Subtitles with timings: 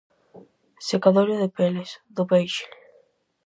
[0.89, 2.63] Secadoiro de peles, do peixe.